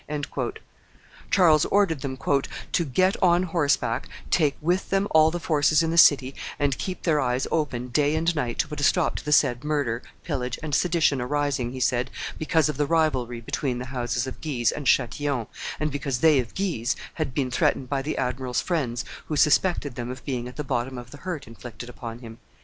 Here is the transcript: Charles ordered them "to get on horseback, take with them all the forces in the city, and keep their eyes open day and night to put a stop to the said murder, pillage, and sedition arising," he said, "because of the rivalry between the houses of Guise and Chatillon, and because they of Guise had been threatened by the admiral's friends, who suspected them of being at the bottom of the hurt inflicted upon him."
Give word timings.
Charles 1.29 1.65
ordered 1.65 2.01
them 2.01 2.17
"to 2.71 2.83
get 2.85 3.21
on 3.21 3.43
horseback, 3.43 4.07
take 4.31 4.57
with 4.59 4.89
them 4.89 5.07
all 5.11 5.29
the 5.29 5.39
forces 5.39 5.83
in 5.83 5.91
the 5.91 5.95
city, 5.99 6.33
and 6.57 6.75
keep 6.79 7.03
their 7.03 7.21
eyes 7.21 7.45
open 7.51 7.89
day 7.89 8.15
and 8.15 8.35
night 8.35 8.57
to 8.57 8.67
put 8.67 8.81
a 8.81 8.83
stop 8.83 9.15
to 9.17 9.23
the 9.23 9.31
said 9.31 9.63
murder, 9.63 10.01
pillage, 10.23 10.57
and 10.63 10.73
sedition 10.73 11.21
arising," 11.21 11.71
he 11.71 11.79
said, 11.79 12.09
"because 12.39 12.67
of 12.67 12.77
the 12.77 12.87
rivalry 12.87 13.41
between 13.41 13.77
the 13.77 13.85
houses 13.93 14.25
of 14.25 14.41
Guise 14.41 14.71
and 14.71 14.87
Chatillon, 14.87 15.45
and 15.79 15.91
because 15.91 16.17
they 16.21 16.39
of 16.39 16.55
Guise 16.55 16.95
had 17.13 17.35
been 17.35 17.51
threatened 17.51 17.87
by 17.87 18.01
the 18.01 18.17
admiral's 18.17 18.59
friends, 18.59 19.05
who 19.27 19.35
suspected 19.35 19.93
them 19.93 20.09
of 20.09 20.25
being 20.25 20.47
at 20.47 20.55
the 20.55 20.63
bottom 20.63 20.97
of 20.97 21.11
the 21.11 21.17
hurt 21.17 21.45
inflicted 21.45 21.89
upon 21.89 22.17
him." 22.17 22.39